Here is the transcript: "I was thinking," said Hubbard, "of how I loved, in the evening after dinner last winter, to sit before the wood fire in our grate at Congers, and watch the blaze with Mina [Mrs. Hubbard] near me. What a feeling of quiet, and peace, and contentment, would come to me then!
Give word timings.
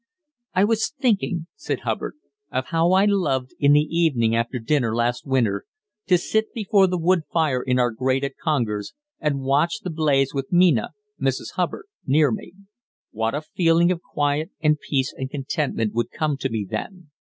"I 0.55 0.63
was 0.63 0.89
thinking," 0.99 1.45
said 1.55 1.81
Hubbard, 1.81 2.15
"of 2.51 2.65
how 2.69 2.93
I 2.93 3.05
loved, 3.05 3.53
in 3.59 3.73
the 3.73 3.81
evening 3.81 4.35
after 4.35 4.57
dinner 4.57 4.95
last 4.95 5.27
winter, 5.27 5.65
to 6.07 6.17
sit 6.17 6.51
before 6.55 6.87
the 6.87 6.97
wood 6.97 7.21
fire 7.31 7.61
in 7.61 7.77
our 7.77 7.91
grate 7.91 8.23
at 8.23 8.35
Congers, 8.43 8.93
and 9.19 9.41
watch 9.43 9.81
the 9.81 9.91
blaze 9.91 10.33
with 10.33 10.51
Mina 10.51 10.95
[Mrs. 11.21 11.51
Hubbard] 11.53 11.85
near 12.03 12.31
me. 12.31 12.53
What 13.11 13.35
a 13.35 13.43
feeling 13.43 13.91
of 13.91 14.01
quiet, 14.01 14.49
and 14.59 14.79
peace, 14.79 15.13
and 15.15 15.29
contentment, 15.29 15.93
would 15.93 16.09
come 16.09 16.35
to 16.37 16.49
me 16.49 16.65
then! 16.67 17.11